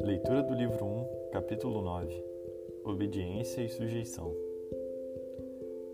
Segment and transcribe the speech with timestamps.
[0.00, 2.24] Leitura do livro 1, capítulo 9
[2.82, 4.34] Obediência e sujeição.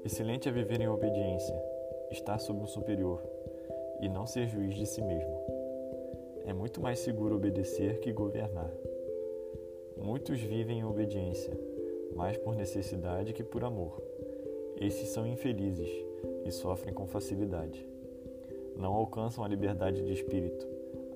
[0.04, 1.60] Excelente é viver em obediência,
[2.12, 3.20] estar sob um superior
[4.00, 5.36] e não ser juiz de si mesmo.
[6.44, 8.72] É muito mais seguro obedecer que governar.
[9.96, 11.58] Muitos vivem em obediência,
[12.14, 14.00] mais por necessidade que por amor.
[14.76, 15.90] Esses são infelizes
[16.44, 17.97] e sofrem com facilidade.
[18.78, 20.66] Não alcançam a liberdade de espírito,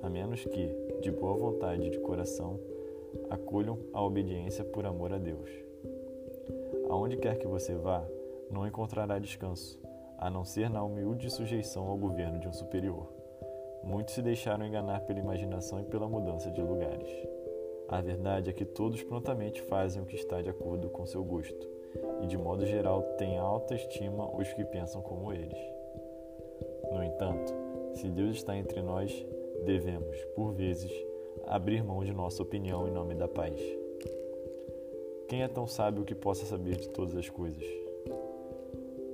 [0.02, 0.68] a menos que,
[1.00, 2.58] de boa vontade de coração,
[3.30, 5.48] acolham a obediência por amor a Deus.
[6.90, 8.04] Aonde quer que você vá,
[8.50, 9.80] não encontrará descanso,
[10.18, 13.08] a não ser na humilde sujeição ao governo de um superior.
[13.84, 17.10] Muitos se deixaram enganar pela imaginação e pela mudança de lugares.
[17.88, 21.68] A verdade é que todos prontamente fazem o que está de acordo com seu gosto,
[22.22, 25.81] e de modo geral têm alta estima os que pensam como eles.
[26.92, 27.52] No entanto,
[27.94, 29.26] se Deus está entre nós,
[29.64, 30.92] devemos, por vezes,
[31.46, 33.60] abrir mão de nossa opinião em nome da paz.
[35.28, 37.64] Quem é tão sábio que possa saber de todas as coisas?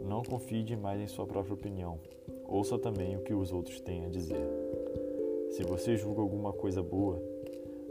[0.05, 1.99] Não confie demais em sua própria opinião.
[2.47, 4.41] Ouça também o que os outros têm a dizer.
[5.51, 7.23] Se você julga alguma coisa boa,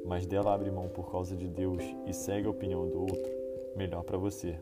[0.06, 3.32] mas dela abre mão por causa de Deus e segue a opinião do outro,
[3.76, 4.58] melhor para você.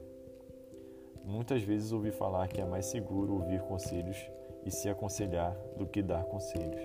[1.23, 4.17] Muitas vezes ouvi falar que é mais seguro ouvir conselhos
[4.65, 6.81] e se aconselhar do que dar conselhos.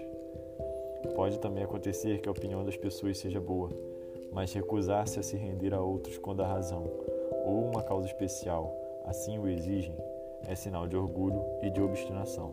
[1.14, 3.70] Pode também acontecer que a opinião das pessoas seja boa,
[4.32, 6.84] mas recusar-se a se render a outros quando a razão
[7.44, 9.96] ou uma causa especial assim o exigem
[10.46, 12.52] é sinal de orgulho e de obstinação.